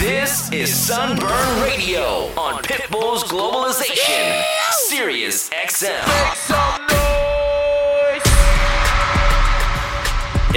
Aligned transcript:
This 0.00 0.48
is 0.52 0.72
Sunburn 0.72 1.60
Radio 1.60 2.30
on 2.38 2.62
Pitbull's 2.62 3.24
Globalization, 3.24 4.44
Sirius 4.70 5.50
XM. 5.50 6.47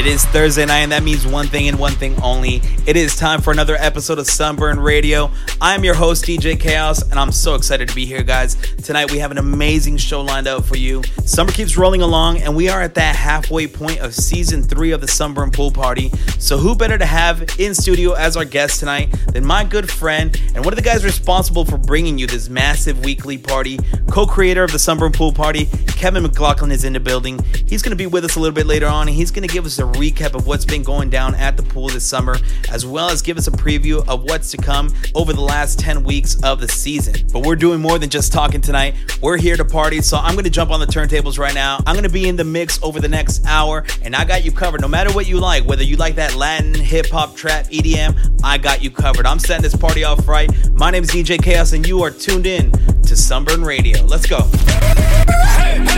It 0.01 0.07
is 0.07 0.25
Thursday 0.25 0.65
night, 0.65 0.79
and 0.79 0.91
that 0.93 1.03
means 1.03 1.27
one 1.27 1.45
thing 1.45 1.67
and 1.67 1.77
one 1.77 1.91
thing 1.91 2.19
only. 2.23 2.59
It 2.87 2.97
is 2.97 3.15
time 3.15 3.39
for 3.39 3.51
another 3.51 3.75
episode 3.75 4.17
of 4.17 4.25
Sunburn 4.25 4.79
Radio. 4.79 5.29
I'm 5.61 5.83
your 5.83 5.93
host, 5.93 6.25
DJ 6.25 6.59
Chaos, 6.59 7.03
and 7.03 7.19
I'm 7.19 7.31
so 7.31 7.53
excited 7.53 7.87
to 7.87 7.93
be 7.93 8.07
here, 8.07 8.23
guys. 8.23 8.55
Tonight, 8.77 9.11
we 9.11 9.19
have 9.19 9.29
an 9.29 9.37
amazing 9.37 9.97
show 9.97 10.21
lined 10.21 10.47
up 10.47 10.65
for 10.65 10.75
you. 10.75 11.03
Summer 11.25 11.51
keeps 11.51 11.77
rolling 11.77 12.01
along, 12.01 12.39
and 12.39 12.55
we 12.55 12.67
are 12.67 12.81
at 12.81 12.95
that 12.95 13.15
halfway 13.15 13.67
point 13.67 13.99
of 13.99 14.15
season 14.15 14.63
three 14.63 14.91
of 14.91 15.01
the 15.01 15.07
Sunburn 15.07 15.51
Pool 15.51 15.69
Party. 15.69 16.09
So, 16.39 16.57
who 16.57 16.75
better 16.75 16.97
to 16.97 17.05
have 17.05 17.59
in 17.59 17.75
studio 17.75 18.13
as 18.13 18.35
our 18.35 18.43
guest 18.43 18.79
tonight 18.79 19.11
than 19.31 19.45
my 19.45 19.63
good 19.63 19.87
friend 19.87 20.35
and 20.55 20.65
one 20.65 20.73
of 20.73 20.77
the 20.77 20.83
guys 20.83 21.05
responsible 21.05 21.63
for 21.63 21.77
bringing 21.77 22.17
you 22.17 22.25
this 22.25 22.49
massive 22.49 23.05
weekly 23.05 23.37
party, 23.37 23.77
co 24.09 24.25
creator 24.25 24.63
of 24.63 24.71
the 24.71 24.79
Sunburn 24.79 25.11
Pool 25.11 25.31
Party, 25.31 25.67
Kevin 25.89 26.23
McLaughlin, 26.23 26.71
is 26.71 26.85
in 26.85 26.93
the 26.93 26.99
building. 26.99 27.37
He's 27.67 27.83
going 27.83 27.91
to 27.91 27.95
be 27.95 28.07
with 28.07 28.25
us 28.25 28.35
a 28.35 28.39
little 28.39 28.55
bit 28.55 28.65
later 28.65 28.87
on, 28.87 29.07
and 29.07 29.15
he's 29.15 29.29
going 29.29 29.47
to 29.47 29.53
give 29.53 29.67
us 29.67 29.77
a 29.77 29.90
recap 29.91 30.33
of 30.33 30.47
what's 30.47 30.65
been 30.65 30.83
going 30.83 31.09
down 31.09 31.35
at 31.35 31.57
the 31.57 31.63
pool 31.63 31.89
this 31.89 32.07
summer, 32.07 32.37
as 32.69 32.85
well 32.85 33.09
as 33.09 33.21
give 33.21 33.37
us 33.37 33.47
a 33.47 33.51
preview 33.51 34.07
of 34.07 34.23
what's 34.23 34.51
to 34.51 34.57
come 34.57 34.93
over 35.15 35.33
the 35.33 35.41
last 35.41 35.79
10 35.79 36.03
weeks 36.03 36.41
of 36.43 36.59
the 36.59 36.67
season. 36.67 37.15
But 37.31 37.45
we're 37.45 37.55
doing 37.55 37.81
more 37.81 37.99
than 37.99 38.09
just 38.09 38.31
talking 38.33 38.61
tonight. 38.61 38.95
We're 39.21 39.37
here 39.37 39.55
to 39.55 39.65
party, 39.65 40.01
so 40.01 40.17
I'm 40.17 40.33
going 40.33 40.45
to 40.45 40.49
jump 40.49 40.71
on 40.71 40.79
the 40.79 40.85
turntables 40.85 41.37
right 41.37 41.53
now. 41.53 41.77
I'm 41.85 41.95
going 41.95 42.03
to 42.03 42.09
be 42.09 42.27
in 42.27 42.35
the 42.35 42.43
mix 42.43 42.81
over 42.83 42.99
the 42.99 43.07
next 43.07 43.45
hour, 43.45 43.85
and 44.03 44.15
I 44.15 44.25
got 44.25 44.43
you 44.43 44.51
covered. 44.51 44.81
No 44.81 44.87
matter 44.87 45.11
what 45.13 45.27
you 45.27 45.39
like, 45.39 45.65
whether 45.65 45.83
you 45.83 45.97
like 45.97 46.15
that 46.15 46.35
Latin, 46.35 46.73
hip 46.73 47.07
hop, 47.07 47.35
trap, 47.35 47.65
EDM, 47.67 48.41
I 48.43 48.57
got 48.57 48.81
you 48.83 48.91
covered. 48.91 49.25
I'm 49.25 49.39
setting 49.39 49.63
this 49.63 49.75
party 49.75 50.03
off 50.03 50.27
right. 50.27 50.49
My 50.73 50.91
name 50.91 51.03
is 51.03 51.11
DJ 51.11 51.41
Chaos, 51.41 51.73
and 51.73 51.85
you 51.87 52.01
are 52.03 52.11
tuned 52.11 52.47
in 52.47 52.71
to 53.03 53.15
Sunburn 53.15 53.63
Radio. 53.63 54.03
Let's 54.05 54.25
go. 54.25 54.39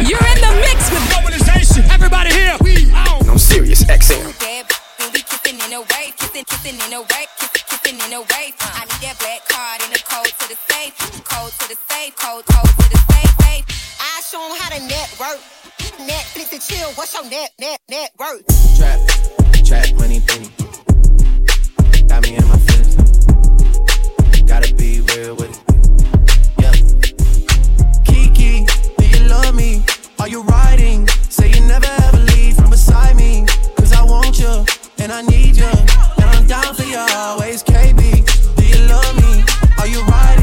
You're 0.03 0.19
in 0.19 0.41
the 0.41 0.59
mix 0.61 0.91
with 0.91 1.02
Globalization. 1.09 1.89
Everybody 1.89 2.31
here, 2.33 2.57
we 2.61 2.83
on. 3.54 3.59
On 3.59 3.66
Sirius 3.66 3.84
XM. 3.86 4.34
Kissing 5.14 5.59
in 5.59 5.73
a 5.73 5.80
wave, 5.82 6.16
kissing, 6.18 6.44
kissing 6.46 6.76
in 6.76 6.94
a 6.94 7.02
wave, 7.02 7.28
kissing, 7.40 7.64
kissing 7.70 7.96
in 7.96 8.14
a 8.14 8.20
wave. 8.22 8.56
I 8.59 8.86
need 8.86 9.02
that 9.02 9.18
black 9.20 9.48
card 9.48 9.82
and 9.84 9.94
the 9.94 10.00
code 10.00 10.26
to 10.26 10.48
the 10.48 10.56
safe, 10.70 10.98
code 11.23 11.52
to 11.52 11.68
the 11.68 11.76
safe, 11.90 12.16
code, 12.16 12.46
code 12.46 12.70
to 12.70 12.90
the 12.90 12.98
safe, 13.12 13.34
safe. 13.42 13.66
I 14.00 14.22
show 14.22 14.42
'em 14.44 14.58
how 14.59 14.70
to 14.70 14.80
network. 14.88 15.40
Netflix 16.00 16.52
and 16.54 16.62
chill. 16.62 16.92
What's 16.94 17.14
your 17.14 17.26
net, 17.26 17.52
net, 17.59 17.80
net 17.90 18.12
worth? 18.18 18.44
Trap, 18.78 19.00
trap, 19.66 19.94
money, 19.96 20.22
penny. 20.22 20.50
Got 22.08 22.24
me 22.24 22.36
in 22.36 22.48
my 22.48 22.58
feelings. 22.58 23.26
Gotta 24.48 24.74
be 24.76 25.02
real 25.02 25.36
with 25.36 25.52
it. 25.52 25.59
Yeah. 26.59 26.74
Kiki, 28.06 28.66
do 28.98 29.06
you 29.06 29.28
love 29.28 29.54
me? 29.56 29.84
Are 30.20 30.28
you 30.28 30.42
riding? 30.44 31.08
Say 31.30 31.50
you 31.50 31.62
never 31.62 31.88
ever 32.04 32.18
leave 32.18 32.56
from 32.56 32.70
beside 32.70 33.16
me. 33.16 33.42
Want 34.14 34.38
you, 34.38 34.64
and 35.00 35.11
I 35.11 35.23
need 35.23 35.58
you. 35.58 35.66
And 35.66 36.30
I'm 36.30 36.45
down 36.45 36.75
for 36.75 36.83
you 36.83 37.00
always, 37.00 37.64
KB. 37.64 37.97
Do 38.56 38.64
you 38.64 38.88
love 38.88 39.16
me? 39.16 39.44
Are 39.80 39.88
you 39.88 40.03
riding? 40.03 40.42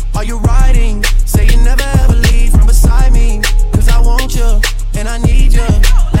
Are 0.15 0.23
you 0.23 0.37
riding? 0.39 1.03
Say 1.25 1.45
you 1.47 1.57
never 1.63 1.83
ever 1.83 2.15
leave 2.15 2.51
from 2.51 2.67
beside 2.67 3.13
me. 3.13 3.41
Cause 3.73 3.89
I 3.89 3.99
want 4.01 4.35
you, 4.35 4.61
and 4.95 5.07
I 5.07 5.17
need 5.17 5.53
you. 5.53 6.20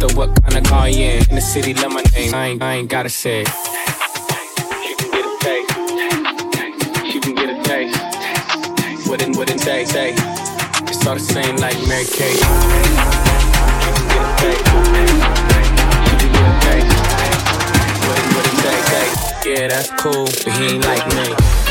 still 0.00 0.16
what 0.16 0.42
kind 0.42 0.56
of 0.56 0.64
car 0.64 0.88
you 0.88 1.04
in? 1.04 1.28
In 1.28 1.34
the 1.34 1.40
city, 1.40 1.74
love 1.74 1.92
my 1.92 2.02
name. 2.16 2.34
I 2.34 2.46
ain't, 2.48 2.62
I 2.62 2.74
ain't 2.74 2.88
gotta 2.88 3.10
say. 3.10 3.44
She 3.44 4.94
can 4.96 5.10
get 5.10 5.24
a 5.26 5.36
taste. 5.44 5.72
She 7.12 7.20
can 7.20 7.34
get 7.34 7.50
a 7.50 7.62
taste. 7.62 9.08
What 9.08 9.22
it, 9.22 9.36
what 9.36 9.50
it 9.50 9.60
say, 9.60 9.84
say. 9.84 10.14
It's 10.88 11.06
all 11.06 11.14
the 11.14 11.20
same 11.20 11.56
like 11.56 11.76
Mary 11.86 12.06
Kate. 12.06 12.38
She 12.38 12.46
can 13.96 14.06
get 14.08 14.24
a 14.24 14.36
taste. 14.40 14.64
She 16.06 16.14
can 16.20 16.30
get 16.32 16.46
a 16.48 16.54
taste. 16.64 16.92
What 18.06 18.16
it, 18.20 18.26
what 18.34 18.44
it 18.48 18.56
say, 18.62 18.76
say. 18.90 19.06
Yeah, 19.50 19.68
that's 19.68 19.90
cool, 20.02 20.24
but 20.24 20.52
he 20.58 20.64
ain't 20.76 20.84
like 20.84 21.06
me. 21.14 21.69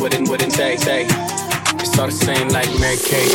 wouldn't 0.00 0.28
wouldn't 0.30 0.52
say 0.52 0.76
say. 0.76 1.04
It's 1.04 1.98
all 1.98 2.06
the 2.06 2.12
same 2.12 2.48
like 2.48 2.68
Mary 2.80 2.96
Kate. 2.96 3.30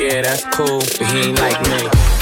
Yeah, 0.00 0.22
that's 0.22 0.44
cool, 0.56 0.80
but 0.80 1.12
he 1.12 1.28
ain't 1.28 1.38
like 1.38 1.62
me. 1.68 2.21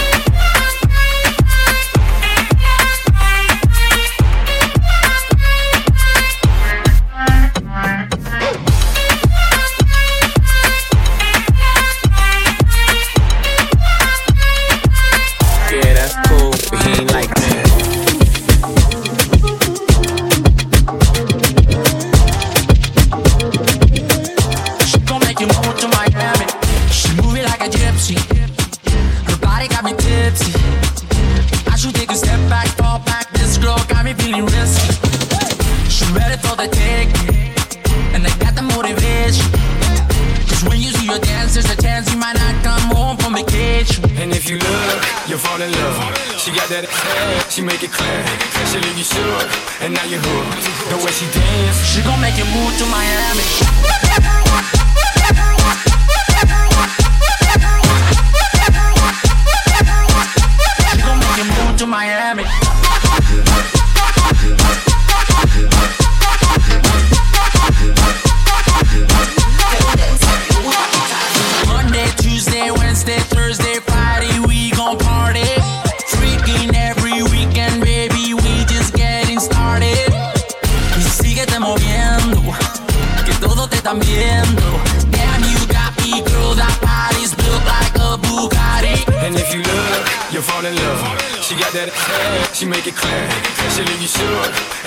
She 47.60 47.66
make 47.66 47.82
it 47.82 47.92
clear, 47.92 48.24
she 48.72 48.80
leave 48.80 48.96
you 48.96 49.04
sure, 49.04 49.42
and 49.82 49.92
now 49.92 50.04
you're 50.04 50.18
hooked. 50.18 50.64
The 50.88 50.96
way 51.04 51.12
she 51.12 51.26
dance, 51.28 51.76
she 51.84 52.00
gon' 52.00 52.18
make 52.18 52.38
you 52.38 52.46
move 52.56 52.72
to 52.78 52.86
Miami. 52.88 53.44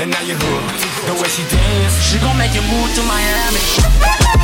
and 0.03 0.11
now 0.11 0.21
you're 0.21 0.35
hooked. 0.38 1.07
The 1.07 1.13
way 1.15 1.29
she 1.29 1.44
dance, 1.47 1.95
she 2.03 2.19
gon' 2.19 2.38
make 2.38 2.53
you 2.53 2.61
move 2.61 2.94
to 2.95 3.03
Miami. 3.03 4.43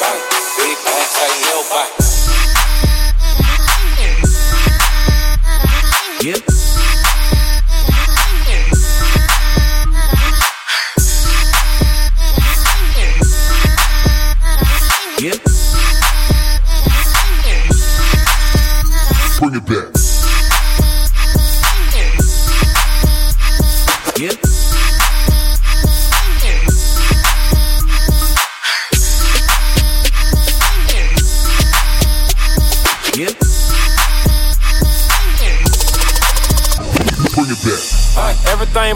Buy. 0.00 0.16
Big 0.56 0.76
bank, 0.84 1.06
tight, 1.14 1.52
low 1.52 1.99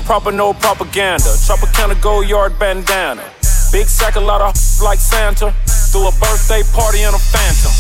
proper, 0.04 0.32
no 0.32 0.52
propaganda. 0.52 1.30
Tropicana 1.46 2.00
gold 2.00 2.28
yard 2.28 2.58
bandana. 2.58 3.25
Big 3.73 3.87
sack, 3.87 4.16
a 4.16 4.20
lot 4.20 4.40
of 4.40 4.54
like 4.82 4.99
Santa. 4.99 5.52
Threw 5.90 6.08
a 6.08 6.12
birthday 6.20 6.62
party 6.73 7.02
in 7.02 7.12
a 7.14 7.18
phantom. 7.18 7.73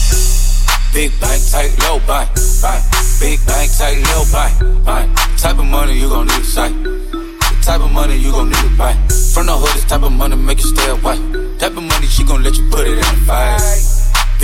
Big 0.92 1.10
bank, 1.20 1.42
tight, 1.50 1.74
low 1.82 1.98
buy, 2.06 2.26
buy. 2.62 2.80
Big 3.20 3.44
bank, 3.46 3.70
tight, 3.76 3.98
low 4.14 4.24
buy, 4.32 4.50
buy. 4.84 5.06
Type 5.36 5.58
of 5.58 5.66
money 5.66 5.98
you 5.98 6.08
gon' 6.08 6.26
need 6.26 6.44
sight. 6.44 6.74
The 6.82 7.58
type 7.62 7.80
of 7.80 7.90
money 7.90 8.16
you 8.16 8.32
gon' 8.32 8.48
need 8.48 8.56
to 8.56 8.76
buy. 8.76 8.94
From 9.32 9.46
the 9.46 9.56
hood, 9.56 9.74
this 9.74 9.84
type 9.84 10.02
of 10.02 10.12
money 10.12 10.36
make 10.36 10.58
you 10.58 10.66
stay 10.66 10.90
away. 10.90 11.16
Type 11.58 11.76
of 11.76 11.82
money 11.82 12.06
she 12.06 12.24
gon' 12.24 12.42
let 12.42 12.56
you 12.56 12.68
put 12.70 12.86
it 12.86 12.92
in 12.92 12.98
a 12.98 13.16
fight. 13.26 13.83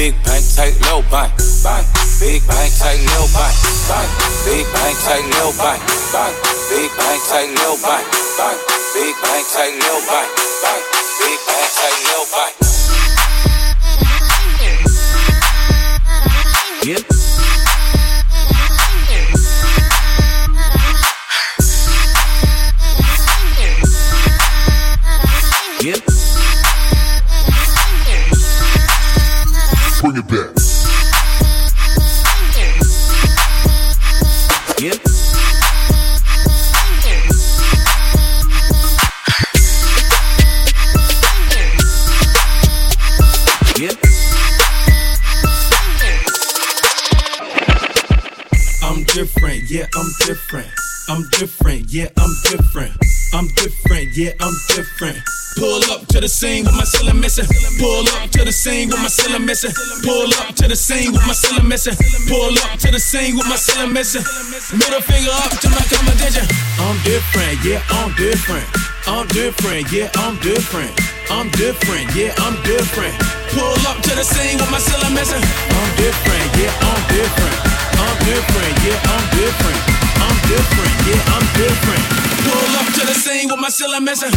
Big 0.00 0.16
bank, 0.24 0.42
tight, 0.56 0.72
low 0.88 1.02
buy, 1.12 1.28
buy. 1.62 1.84
Big 2.20 2.40
bank, 2.48 2.72
tight, 2.80 3.04
low 3.12 3.28
buy, 3.36 3.52
buy. 3.84 4.08
Big 4.48 4.64
bank, 4.72 4.96
tight, 5.04 5.28
low 5.36 5.52
buy, 5.60 5.76
buy. 6.10 6.32
Big 6.72 6.88
bank, 6.96 7.20
tight, 7.28 7.52
low 7.60 7.76
buy, 7.84 8.00
buy. 8.38 8.56
Big 8.94 9.14
bank, 9.20 9.44
tight, 9.52 9.76
low 9.76 10.00
buy, 10.08 10.24
buy. 10.64 10.80
Big 11.20 11.38
bank, 11.44 11.68
tight, 11.76 12.00
low. 12.08 12.20
Yep. 16.82 17.04
Yep. 17.10 17.19
Yeah, 49.70 49.86
I'm 49.94 50.10
different. 50.26 50.66
I'm 51.08 51.22
different, 51.38 51.94
yeah, 51.94 52.10
I'm 52.18 52.34
different. 52.50 52.90
I'm 53.32 53.46
different, 53.54 54.16
yeah, 54.16 54.34
I'm 54.40 54.54
different. 54.74 55.18
Pull 55.56 55.82
up 55.94 56.06
to 56.08 56.20
the 56.20 56.28
scene 56.28 56.64
with 56.64 56.74
my 56.74 56.82
ceiling 56.82 57.20
missing. 57.20 57.46
Pull 57.78 58.06
up 58.18 58.30
to 58.30 58.44
the 58.44 58.50
scene 58.50 58.88
with 58.88 58.98
my 58.98 59.06
ceiling 59.06 59.46
missing. 59.46 59.70
Pull 60.02 60.30
up 60.42 60.54
to 60.56 60.66
the 60.66 60.74
scene 60.74 61.12
with 61.12 61.22
my 61.26 61.34
ceiling 61.34 61.68
missing. 61.68 61.94
Pull 62.26 62.58
up 62.58 62.78
to 62.78 62.90
the 62.90 62.98
scene 62.98 63.36
with 63.36 63.46
my 63.46 63.54
ceiling 63.54 63.92
missing. 63.92 64.22
Middle 64.74 65.02
finger 65.02 65.30
up 65.30 65.54
to 65.62 65.68
my 65.70 65.82
competition. 65.86 66.46
I'm 66.82 66.98
different, 67.06 67.62
yeah, 67.62 67.82
I'm 67.90 68.10
different. 68.18 68.66
I'm 69.06 69.26
different, 69.28 69.92
yeah, 69.92 70.10
I'm 70.18 70.34
different. 70.42 70.90
I'm 71.30 71.50
different, 71.54 72.10
yeah, 72.18 72.34
I'm 72.42 72.58
different. 72.66 73.14
Pull 73.54 73.78
up 73.86 74.02
to 74.02 74.12
the 74.18 74.26
scene 74.26 74.58
with 74.58 74.70
my 74.70 74.82
ceiling 74.82 75.14
missing. 75.14 75.42
I'm 75.42 75.90
different, 75.94 76.46
yeah, 76.58 76.74
I'm 76.90 77.02
different. 77.14 77.69
I'm 78.00 78.16
different, 78.24 78.74
yeah, 78.84 79.12
I'm 79.12 79.24
different. 79.36 79.80
I'm 80.24 80.36
different, 80.48 80.94
yeah, 81.08 81.34
I'm 81.34 81.46
different. 81.60 82.04
Pull 82.48 82.72
up 82.80 82.88
to 82.96 83.02
the 83.06 83.14
scene 83.14 83.48
with 83.50 83.60
my 83.60 83.68
ceiling 83.68 84.04
missing. 84.04 84.32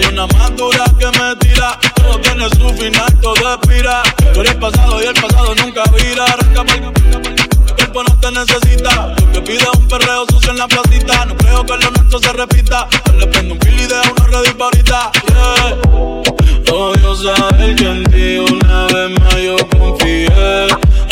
Hay 0.00 0.12
una 0.12 0.26
más 0.26 0.50
que 0.98 1.06
me 1.18 1.36
tira. 1.36 1.78
Todo 1.94 2.18
tiene 2.20 2.48
su 2.50 2.68
final, 2.74 3.20
todo 3.20 3.54
expira. 3.54 4.02
Tú 4.32 4.40
eres 4.40 4.54
pasado 4.54 5.02
y 5.02 5.06
el 5.06 5.14
pasado 5.14 5.54
nunca 5.56 5.82
vira. 5.96 6.24
Arranca 6.24 6.64
el 6.72 7.74
cuerpo 7.76 8.04
no 8.04 8.20
te 8.20 8.30
necesita. 8.32 9.14
Lo 9.18 9.32
que 9.32 9.40
pide 9.42 9.62
es 9.62 9.78
un 9.78 9.88
perreo 9.88 10.24
sucio 10.30 10.50
en 10.50 10.58
la 10.58 10.68
placita. 10.68 11.24
No 11.26 11.36
creo 11.36 11.64
que 11.64 11.76
lo 11.76 11.90
nuestro 11.90 12.18
se 12.18 12.32
repita. 12.32 12.88
Yo 13.06 13.12
le 13.18 13.26
prendo 13.26 13.54
un 13.54 13.60
pili 13.60 13.82
y 13.82 13.86
dejo 13.86 14.14
uno 14.16 14.26
ready 14.26 14.52
pa' 14.54 14.64
ahorita. 14.64 15.12
Yeah. 15.28 16.74
Odio 16.74 17.16
saber 17.16 17.74
que 17.74 17.84
en 17.84 18.04
ti 18.04 18.38
una 18.38 18.86
vez 18.86 19.20
más 19.20 19.36
yo 19.36 19.56
confié. 19.78 20.68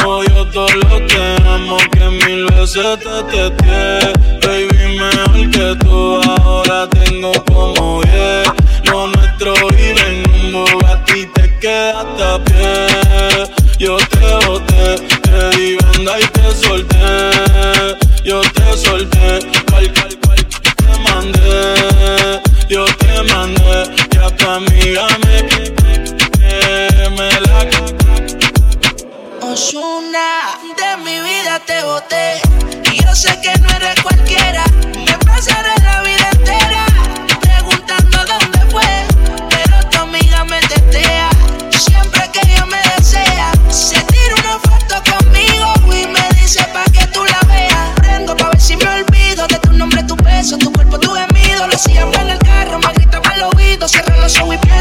Odio 0.06 0.46
todo 0.52 0.68
lo 0.68 1.06
que 1.06 1.36
amo 1.46 1.76
que 1.92 2.08
mil 2.24 2.44
veces 2.46 2.98
te 3.00 3.22
testé. 3.30 4.12
Baby, 4.46 4.98
mejor 4.98 5.50
que 5.50 5.84
tú 5.84 6.20
ahora 6.22 6.88
tengo 6.88 7.32
como. 7.44 7.98
Lo 7.98 8.47
quedaste 11.60 12.22
a 12.22 12.38
pie. 12.44 12.86
Yo 13.78 13.96
te 13.96 14.46
boté, 14.46 14.96
te 15.22 15.56
di 15.56 15.76
banda 15.76 16.18
y 16.20 16.26
te 16.26 16.54
solté. 16.54 17.96
Yo 18.24 18.40
te 18.40 18.76
solté, 18.76 19.38
cual, 19.70 19.92
cual, 19.94 20.18
cual, 20.24 20.46
te 20.76 20.98
mandé. 21.04 22.40
Yo 22.68 22.84
te 22.84 23.22
mandé, 23.32 23.84
ya 24.12 24.30
tu 24.30 24.48
amiga 24.48 25.06
me, 25.24 25.42
me, 26.42 27.08
me 27.10 27.40
la 27.40 27.58
Osuna, 29.40 30.58
de 30.76 30.96
mi 31.04 31.20
vida 31.20 31.60
te 31.66 31.82
boté. 31.82 32.40
Y 32.92 33.02
yo 33.02 33.14
sé 33.14 33.38
que 33.42 33.58
no 33.60 33.68
eres 33.70 34.00
cualquiera. 34.02 34.64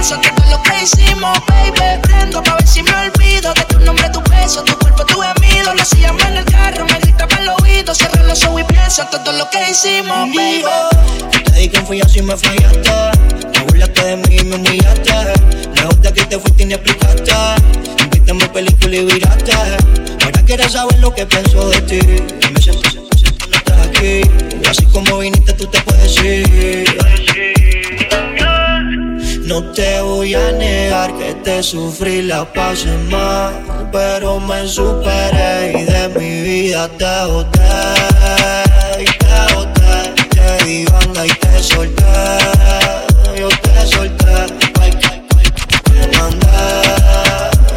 Pienso 0.08 0.16
en 0.16 0.36
todo 0.36 0.52
lo 0.52 0.64
que 0.64 0.84
hicimos, 0.84 1.38
baby. 1.48 2.02
Prendo 2.02 2.44
pa' 2.44 2.56
ver 2.56 2.68
si 2.68 2.84
me 2.84 2.92
olvido 2.92 3.54
de 3.54 3.64
tu 3.66 3.80
nombre, 3.80 4.10
tu 4.10 4.22
beso, 4.30 4.64
tu 4.64 4.78
cuerpo, 4.78 5.06
tu 5.06 5.20
gemido. 5.20 5.74
Lo 5.74 5.82
hacíamos 5.82 6.24
en 6.24 6.38
el 6.38 6.46
carro, 6.46 6.86
me 6.86 7.00
gritaba 7.00 7.36
al 7.36 7.50
oído. 7.62 7.94
Cierro 7.94 8.24
los 8.24 8.44
ojos 8.46 8.62
y 8.62 8.64
pienso 8.66 9.02
en 9.02 9.10
todo 9.10 9.32
lo 9.34 9.50
que 9.50 9.70
hicimos, 9.70 10.18
baby. 10.34 10.64
Te 11.46 11.60
di 11.60 11.70
confianza 11.70 12.20
y 12.20 12.22
me 12.22 12.38
fallaste. 12.38 12.92
Te 13.52 13.60
burlaste 13.62 14.04
de 14.06 14.16
mí 14.18 14.38
y 14.38 14.44
me 14.46 14.56
humillaste. 14.56 15.14
Lejos 15.76 16.02
de 16.02 16.10
aquí 16.10 16.22
te 16.26 16.40
fuiste 16.40 16.64
y 16.64 16.66
ni 16.68 16.74
explicaste. 16.74 17.34
Mi 18.34 18.48
película 18.50 18.96
y 18.96 19.06
viraste. 19.06 19.54
Ahora 19.54 20.42
quieres 20.46 20.74
saber 20.74 21.00
lo 21.00 21.14
que 21.14 21.26
pienso 21.26 21.70
de 21.70 21.82
ti. 21.82 22.00
Y 22.00 22.52
me 22.52 22.62
siento, 22.62 22.90
siento, 22.90 23.18
siento, 23.18 23.48
no 23.50 23.58
estás 23.58 23.88
aquí. 23.88 24.22
Y 24.64 24.68
así 24.68 24.86
como 24.88 25.20
viniste, 25.20 25.54
tú 25.54 25.66
te 25.68 25.80
puedes 25.82 26.18
ir. 26.18 27.57
No 29.48 29.64
te 29.72 30.02
voy 30.02 30.36
a 30.36 30.52
negar 30.52 31.18
que 31.18 31.34
te 31.36 31.64
sufrí, 31.64 32.22
la 32.22 32.44
pasé 32.44 32.98
mal, 33.10 33.90
pero 33.94 34.42
me 34.42 34.68
superé 34.68 35.72
y 35.74 35.84
de 35.86 36.10
mi 36.20 36.42
vida 36.42 36.90
te 36.90 37.26
boté, 37.32 37.62
y 39.00 39.06
te 39.06 39.38
boté, 39.56 39.94
te 40.36 40.66
di 40.66 40.84
banda 40.92 41.26
y 41.26 41.30
te 41.30 41.64
solté, 41.64 42.04
yo 43.40 43.48
te 43.48 43.88
solté, 43.88 44.36
te 44.64 46.02
mandé, 46.18 46.60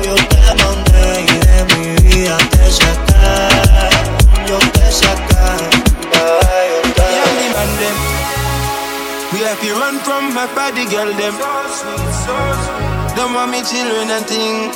yo 0.03 0.15
te 0.33 0.43
mandé 0.61 1.07
y 1.23 1.25
de 1.47 1.59
mi 1.71 1.85
vida 2.09 2.37
te 2.51 2.65
saqué, 2.73 3.00
my 10.41 10.49
body 10.55 10.85
girl 10.89 11.13
them. 11.21 11.35
Don't 13.15 13.35
want 13.35 13.51
me 13.53 13.61
children 13.61 14.09
and 14.09 14.25
thing. 14.25 14.73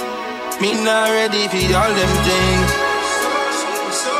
Me 0.61 0.71
not 0.85 1.09
ready 1.09 1.49
for 1.49 1.65
all 1.81 1.93
them 1.99 2.13
things. 2.27 2.71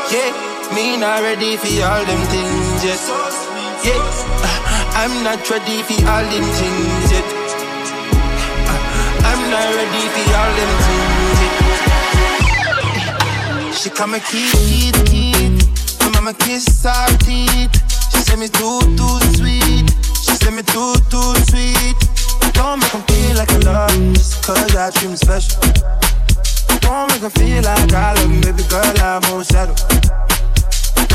Yeah, 0.09 0.31
me 0.73 0.97
not 0.97 1.21
ready 1.21 1.53
for 1.61 1.69
all 1.85 2.03
them 2.09 2.21
things 2.33 2.81
yet. 2.87 2.97
Yeah, 3.85 4.01
uh, 4.49 5.01
I'm 5.01 5.13
not 5.23 5.47
ready 5.51 5.77
for 5.87 6.01
all 6.09 6.25
them 6.33 6.47
things 6.57 7.11
yet. 7.13 7.27
Uh, 8.71 9.29
I'm 9.29 9.41
not 9.53 9.67
ready 9.77 10.03
for 10.13 10.25
all 10.41 10.53
them 10.57 10.71
things 10.87 11.37
yet. 11.45 11.55
She 13.79 13.89
come 13.91 14.13
and 14.15 14.23
keep, 14.31 14.51
keep, 14.69 14.95
keep. 15.11 15.53
My 16.01 16.07
mama 16.15 16.33
kiss 16.33 16.65
her 16.83 17.17
teeth. 17.19 17.73
She 18.11 18.19
say 18.25 18.35
me 18.35 18.47
too, 18.47 18.79
too 18.97 19.19
sweet. 19.37 19.74
Say 20.45 20.51
me 20.51 20.61
too, 20.61 20.93
too 21.09 21.33
sweet. 21.49 21.97
Don't 22.53 22.79
make 22.79 22.93
'em 22.93 23.01
feel 23.09 23.35
like 23.35 23.51
I 23.51 23.57
love 23.65 23.89
'em 23.93 24.13
just 24.13 24.45
cause 24.45 24.75
I 24.75 24.91
treat 24.91 25.09
'em 25.09 25.17
special. 25.17 25.57
Don't 26.81 27.09
make 27.09 27.23
'em 27.23 27.31
feel 27.31 27.63
like 27.63 27.91
I 27.91 28.13
love 28.13 28.29
'em, 28.29 28.41
baby 28.41 28.61
girl, 28.69 28.93
I 29.01 29.17
won't 29.25 29.47
settle. 29.47 29.73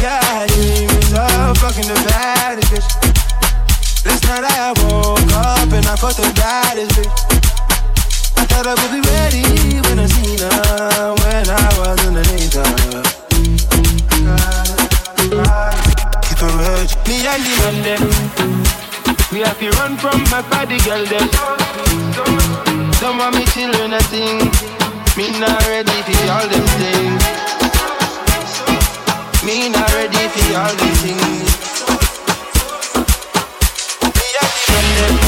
Yeah, 0.02 0.18
I 0.34 0.48
dream 0.48 0.90
of 1.14 1.58
fucking 1.58 1.86
the 1.86 1.98
baddest 2.08 2.72
bitch. 2.72 2.90
Last 4.04 4.24
night 4.26 4.44
I 4.50 4.72
woke 4.82 5.32
up 5.32 5.70
and 5.78 5.86
I 5.86 5.94
fucked 5.94 6.16
the 6.16 6.28
baddest 6.34 6.90
bitch. 6.96 7.14
I 8.36 8.44
thought 8.50 8.66
I 8.66 8.74
would 8.80 8.90
be 8.90 9.00
ready 9.14 9.44
when 9.86 10.00
I 10.00 10.08
seen 10.08 10.40
her, 10.40 11.14
when 11.22 11.46
I 11.48 11.68
was 11.78 11.98
underneath 12.04 12.54
her. 12.54 12.74
Keep 16.26 16.42
a 16.42 16.48
urge, 16.74 16.92
me 17.06 17.26
and 17.32 17.44
the 17.46 17.54
them. 17.84 18.89
We 19.32 19.40
have 19.40 19.58
to 19.60 19.70
run 19.78 19.96
from 19.96 20.22
my 20.30 20.42
body 20.50 20.78
girl 20.84 21.04
them. 21.06 21.28
Don't 23.00 23.18
want 23.18 23.36
me 23.36 23.44
children 23.46 23.92
a 23.92 24.00
thing. 24.10 24.38
Me 25.16 25.30
not 25.38 25.60
ready 25.68 26.02
for 26.02 26.30
all 26.32 26.46
them 26.48 26.66
things. 26.78 27.22
Me 29.44 29.68
not 29.68 29.92
ready 29.94 30.28
for 30.34 30.56
all 30.58 30.74
them 30.74 30.94
things. 31.02 31.60
Run 34.68 34.86
them, 34.98 35.20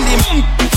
Send 0.00 0.44
him 0.44 0.69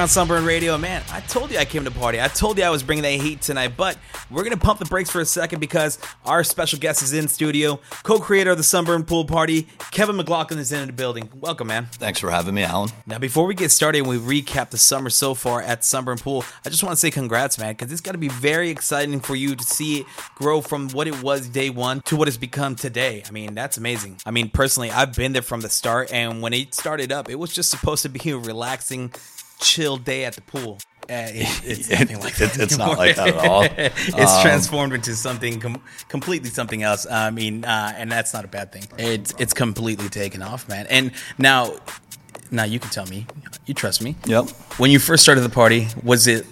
on 0.00 0.08
Sunburn 0.08 0.46
Radio, 0.46 0.78
man, 0.78 1.02
I 1.12 1.20
told 1.20 1.50
you 1.50 1.58
I 1.58 1.66
came 1.66 1.84
to 1.84 1.90
party. 1.90 2.22
I 2.22 2.28
told 2.28 2.56
you 2.56 2.64
I 2.64 2.70
was 2.70 2.82
bringing 2.82 3.02
that 3.02 3.22
heat 3.22 3.42
tonight, 3.42 3.74
but 3.76 3.98
we're 4.30 4.42
gonna 4.44 4.56
pump 4.56 4.78
the 4.78 4.86
brakes 4.86 5.10
for 5.10 5.20
a 5.20 5.26
second 5.26 5.60
because 5.60 5.98
our 6.24 6.42
special 6.42 6.78
guest 6.78 7.02
is 7.02 7.12
in 7.12 7.28
studio, 7.28 7.78
co-creator 8.02 8.52
of 8.52 8.56
the 8.56 8.62
Sunburn 8.62 9.04
Pool 9.04 9.26
Party, 9.26 9.68
Kevin 9.90 10.16
McLaughlin 10.16 10.58
is 10.58 10.72
in 10.72 10.86
the 10.86 10.92
building. 10.94 11.28
Welcome, 11.34 11.66
man. 11.66 11.86
Thanks 11.92 12.18
for 12.18 12.30
having 12.30 12.54
me, 12.54 12.62
Alan. 12.62 12.88
Now, 13.06 13.18
before 13.18 13.44
we 13.44 13.54
get 13.54 13.70
started 13.70 13.98
and 13.98 14.08
we 14.08 14.16
recap 14.16 14.70
the 14.70 14.78
summer 14.78 15.10
so 15.10 15.34
far 15.34 15.60
at 15.60 15.84
Sunburn 15.84 16.16
Pool, 16.16 16.44
I 16.64 16.70
just 16.70 16.82
want 16.82 16.94
to 16.94 17.00
say 17.00 17.10
congrats, 17.10 17.58
man, 17.58 17.74
because 17.74 17.92
it's 17.92 18.00
got 18.00 18.12
to 18.12 18.18
be 18.18 18.28
very 18.28 18.70
exciting 18.70 19.20
for 19.20 19.36
you 19.36 19.54
to 19.54 19.64
see 19.64 19.98
it 19.98 20.06
grow 20.34 20.62
from 20.62 20.88
what 20.90 21.08
it 21.08 21.22
was 21.22 21.46
day 21.46 21.68
one 21.68 22.00
to 22.02 22.16
what 22.16 22.26
it's 22.26 22.38
become 22.38 22.74
today. 22.74 23.22
I 23.28 23.32
mean, 23.32 23.54
that's 23.54 23.76
amazing. 23.76 24.16
I 24.24 24.30
mean, 24.30 24.48
personally, 24.48 24.90
I've 24.90 25.14
been 25.14 25.34
there 25.34 25.42
from 25.42 25.60
the 25.60 25.68
start, 25.68 26.10
and 26.10 26.40
when 26.40 26.54
it 26.54 26.74
started 26.74 27.12
up, 27.12 27.28
it 27.28 27.38
was 27.38 27.52
just 27.52 27.68
supposed 27.70 28.02
to 28.04 28.08
be 28.08 28.30
a 28.30 28.38
relaxing, 28.38 29.12
chill 29.60 29.96
day 29.96 30.24
at 30.24 30.34
the 30.34 30.40
pool. 30.42 30.78
Uh, 31.08 31.26
it- 31.28 31.60
it's 31.64 31.90
nothing 32.00 32.20
like 32.20 32.36
that. 32.36 32.56
It's 32.58 32.78
not 32.78 32.96
like 32.98 33.16
that 33.16 33.28
at 33.28 33.44
all. 33.44 33.62
it's 33.76 34.14
Um, 34.14 34.42
transformed 34.42 34.92
into 34.94 35.14
something 35.16 35.58
com- 35.60 35.82
completely 36.08 36.50
something 36.50 36.82
else. 36.82 37.06
I 37.10 37.30
mean, 37.30 37.64
uh, 37.64 37.92
and 37.96 38.10
that's 38.10 38.32
not 38.32 38.44
a 38.44 38.48
bad 38.48 38.72
thing. 38.72 38.84
It's 38.98 39.34
it's 39.38 39.52
completely 39.52 40.08
taken 40.08 40.40
off, 40.42 40.68
man. 40.68 40.86
And 40.88 41.10
now, 41.38 41.74
now 42.50 42.64
you 42.64 42.78
can 42.78 42.90
tell 42.90 43.06
me. 43.06 43.26
You 43.66 43.74
trust 43.74 44.02
me. 44.02 44.14
Yep. 44.26 44.48
When 44.78 44.90
you 44.90 44.98
first 44.98 45.22
started 45.22 45.40
the 45.42 45.48
party, 45.48 45.88
was 46.02 46.26
it 46.26 46.46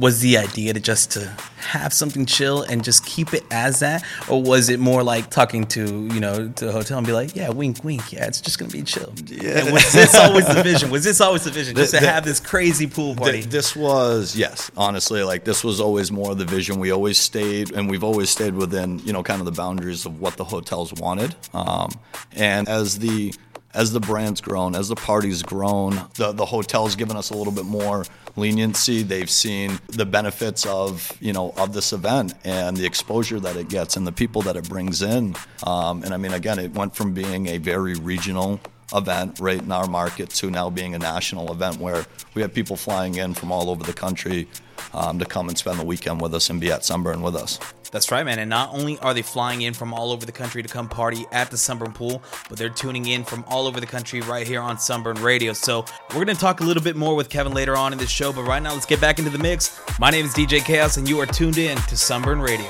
was 0.00 0.20
the 0.20 0.38
idea 0.38 0.72
to 0.72 0.80
just 0.80 1.10
to 1.12 1.26
have 1.58 1.92
something 1.92 2.24
chill 2.26 2.62
and 2.62 2.82
just 2.82 3.04
keep 3.04 3.34
it 3.34 3.44
as 3.50 3.80
that, 3.80 4.02
or 4.28 4.42
was 4.42 4.68
it 4.70 4.80
more 4.80 5.02
like 5.02 5.30
talking 5.30 5.66
to 5.66 5.82
you 6.12 6.18
know 6.20 6.48
to 6.56 6.68
a 6.70 6.72
hotel 6.72 6.98
and 6.98 7.06
be 7.06 7.12
like, 7.12 7.36
yeah, 7.36 7.50
wink, 7.50 7.84
wink, 7.84 8.12
yeah, 8.12 8.26
it's 8.26 8.40
just 8.40 8.58
gonna 8.58 8.70
be 8.72 8.82
chill. 8.82 9.12
Yeah. 9.26 9.58
And 9.64 9.72
was 9.72 9.92
this 9.92 10.14
always 10.14 10.46
the 10.46 10.62
vision? 10.62 10.90
Was 10.90 11.04
this 11.04 11.20
always 11.20 11.44
the 11.44 11.50
vision? 11.50 11.76
Just 11.76 11.92
The- 11.92 11.98
to 11.98 12.04
the- 12.04 12.10
have 12.10 12.24
this 12.24 12.40
crazy 12.40 12.86
pool 12.86 13.14
party? 13.14 13.32
Th- 13.42 13.46
this 13.46 13.76
was 13.76 14.34
yes, 14.34 14.70
honestly, 14.76 15.22
like 15.22 15.44
this 15.44 15.62
was 15.62 15.80
always 15.80 16.10
more 16.10 16.34
the 16.34 16.44
vision. 16.46 16.80
We 16.80 16.90
always 16.90 17.18
stayed, 17.18 17.72
and 17.72 17.90
we've 17.90 18.04
always 18.04 18.30
stayed 18.30 18.54
within 18.54 18.98
you 19.00 19.12
know 19.12 19.22
kind 19.22 19.40
of 19.40 19.44
the 19.46 19.52
boundaries 19.52 20.06
of 20.06 20.18
what 20.20 20.36
the 20.38 20.44
hotels 20.44 20.92
wanted. 20.94 21.34
Um, 21.54 21.90
and 22.34 22.68
as 22.68 22.98
the 22.98 23.34
as 23.74 23.92
the 23.92 24.00
brand's 24.00 24.40
grown, 24.40 24.74
as 24.74 24.88
the 24.88 24.96
party's 24.96 25.42
grown, 25.42 26.00
the 26.14 26.32
the 26.32 26.44
hotel's 26.44 26.96
given 26.96 27.16
us 27.16 27.30
a 27.30 27.36
little 27.36 27.52
bit 27.52 27.64
more 27.64 28.04
leniency. 28.36 29.02
They've 29.02 29.30
seen 29.30 29.78
the 29.88 30.06
benefits 30.06 30.66
of 30.66 31.16
you 31.20 31.32
know 31.32 31.52
of 31.56 31.72
this 31.72 31.92
event 31.92 32.34
and 32.44 32.76
the 32.76 32.86
exposure 32.86 33.40
that 33.40 33.56
it 33.56 33.68
gets 33.68 33.96
and 33.96 34.06
the 34.06 34.12
people 34.12 34.42
that 34.42 34.56
it 34.56 34.68
brings 34.68 35.02
in. 35.02 35.34
Um, 35.64 36.02
and 36.02 36.12
I 36.12 36.16
mean, 36.16 36.32
again, 36.32 36.58
it 36.58 36.72
went 36.74 36.94
from 36.96 37.12
being 37.12 37.46
a 37.48 37.58
very 37.58 37.94
regional 37.94 38.60
event 38.94 39.38
right 39.38 39.60
in 39.60 39.70
our 39.70 39.86
market 39.86 40.30
to 40.30 40.50
now 40.50 40.68
being 40.68 40.94
a 40.94 40.98
national 40.98 41.52
event 41.52 41.78
where 41.78 42.04
we 42.34 42.42
have 42.42 42.52
people 42.52 42.76
flying 42.76 43.16
in 43.16 43.34
from 43.34 43.52
all 43.52 43.70
over 43.70 43.84
the 43.84 43.92
country 43.92 44.48
um, 44.94 45.18
to 45.18 45.24
come 45.24 45.48
and 45.48 45.56
spend 45.56 45.78
the 45.78 45.84
weekend 45.84 46.20
with 46.20 46.34
us 46.34 46.50
and 46.50 46.60
be 46.60 46.72
at 46.72 46.84
Sunburn 46.84 47.22
with 47.22 47.36
us. 47.36 47.60
That's 47.90 48.10
right, 48.12 48.24
man. 48.24 48.38
And 48.38 48.48
not 48.48 48.72
only 48.72 48.98
are 49.00 49.12
they 49.12 49.22
flying 49.22 49.62
in 49.62 49.74
from 49.74 49.92
all 49.92 50.12
over 50.12 50.24
the 50.24 50.32
country 50.32 50.62
to 50.62 50.68
come 50.68 50.88
party 50.88 51.26
at 51.32 51.50
the 51.50 51.58
Sunburn 51.58 51.92
Pool, 51.92 52.22
but 52.48 52.58
they're 52.58 52.68
tuning 52.68 53.06
in 53.06 53.24
from 53.24 53.44
all 53.48 53.66
over 53.66 53.80
the 53.80 53.86
country 53.86 54.20
right 54.20 54.46
here 54.46 54.60
on 54.60 54.78
Sunburn 54.78 55.20
Radio. 55.22 55.52
So 55.52 55.84
we're 56.10 56.24
going 56.24 56.36
to 56.36 56.40
talk 56.40 56.60
a 56.60 56.64
little 56.64 56.82
bit 56.82 56.96
more 56.96 57.16
with 57.16 57.28
Kevin 57.28 57.52
later 57.52 57.76
on 57.76 57.92
in 57.92 57.98
this 57.98 58.10
show, 58.10 58.32
but 58.32 58.42
right 58.44 58.62
now 58.62 58.72
let's 58.72 58.86
get 58.86 59.00
back 59.00 59.18
into 59.18 59.30
the 59.30 59.38
mix. 59.38 59.80
My 59.98 60.10
name 60.10 60.24
is 60.24 60.32
DJ 60.32 60.64
Chaos, 60.64 60.96
and 60.96 61.08
you 61.08 61.18
are 61.20 61.26
tuned 61.26 61.58
in 61.58 61.76
to 61.76 61.96
Sunburn 61.96 62.40
Radio. 62.40 62.68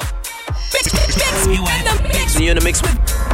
You're 2.40 2.50
in 2.52 2.58
the 2.58 2.64
mix 2.64 2.80
with 2.80 2.92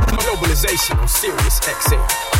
Globalization 0.09 0.99
on 1.01 1.09
Sirius 1.09 1.61
XM. 1.61 2.36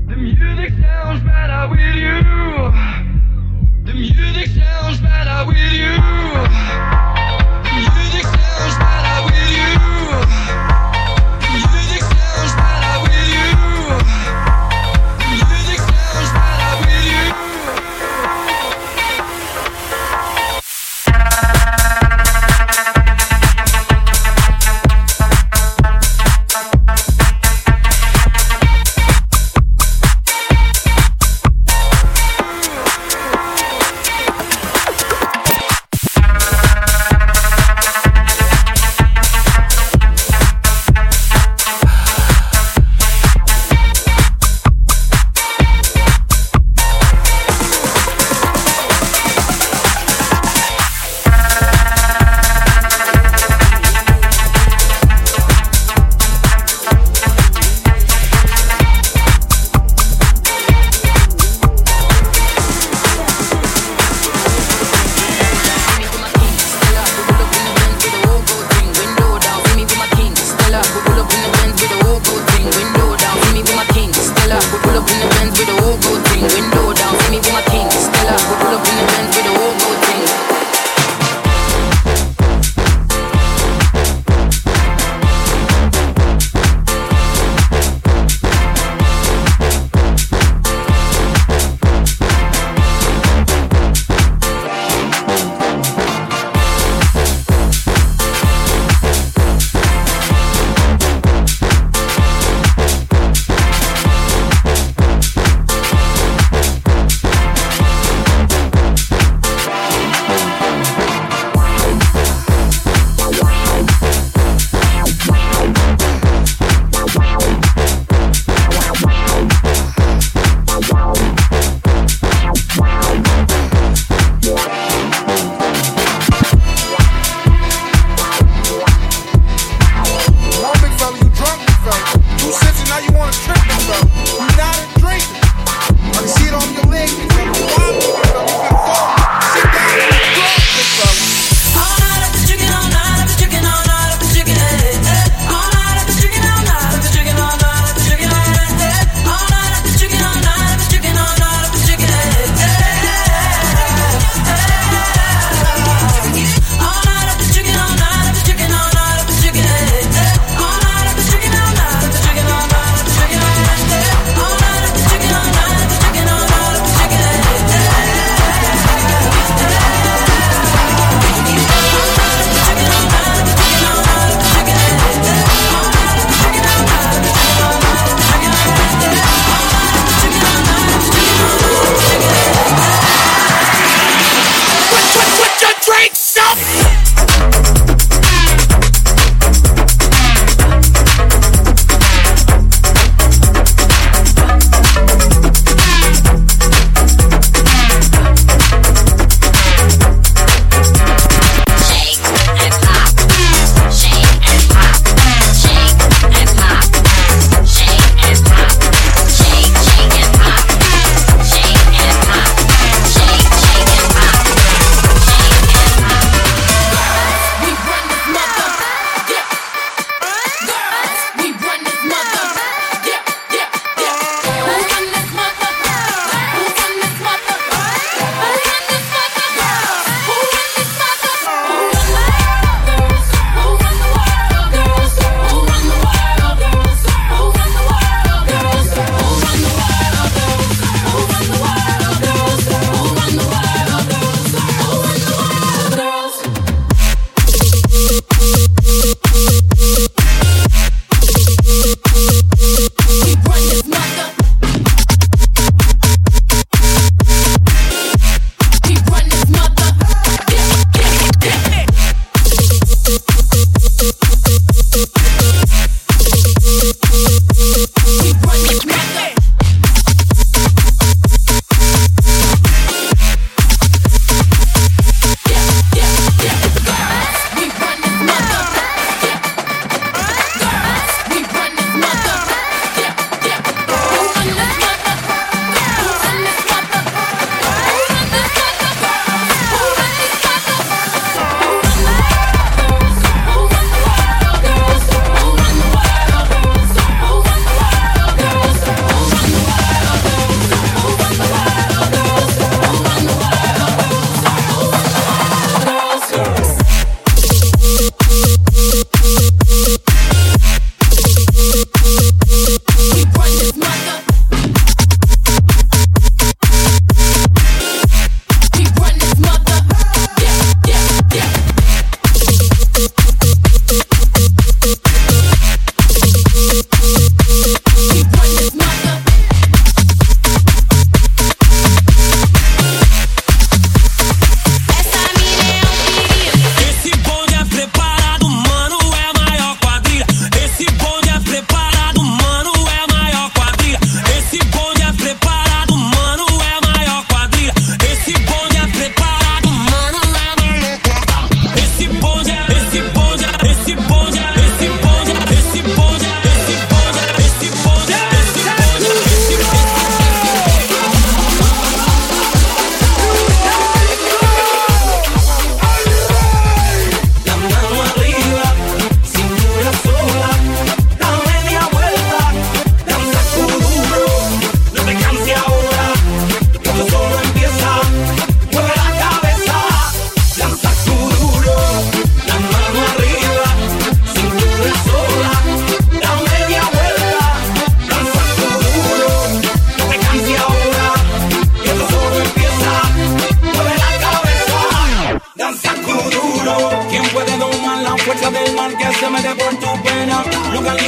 The 0.07 0.15
music 0.15 0.73
sounds 0.81 1.23
better 1.23 1.67
with 1.69 1.95
you. 1.95 2.21
The 3.85 3.93
music 3.93 4.47
sounds 4.47 4.99
better 5.01 5.45
with 5.47 5.73
you. 5.73 7.06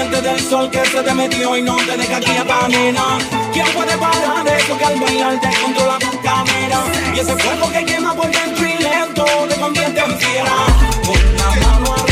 del 0.09 0.39
sol 0.39 0.69
que 0.71 0.83
se 0.85 1.01
te 1.03 1.13
metió 1.13 1.55
y 1.55 1.61
no 1.61 1.77
te 1.77 1.95
deja 1.95 2.17
aquí 2.17 2.31
nena 2.69 3.17
¿Quién 3.53 3.67
puede 3.67 3.95
parar 3.97 4.47
eso 4.47 4.77
que 4.77 4.85
al 4.85 4.99
bailar 4.99 5.39
te 5.39 5.49
controla 5.61 5.99
tu 5.99 6.21
cámara? 6.21 6.83
Y 7.15 7.19
ese 7.19 7.35
fuego 7.37 7.71
que 7.71 7.85
quema 7.85 8.13
por 8.15 8.29
dentro 8.31 8.65
y 8.65 8.83
lento 8.83 9.25
te 9.47 9.55
convierte 9.55 9.99
en 9.99 10.19
fiera 10.19 10.51
Con 11.05 11.37
la 11.37 11.69
mano 11.69 12.08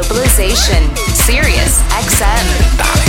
Globalization, 0.00 0.96
Sirius 1.12 1.82
XM. 1.92 2.99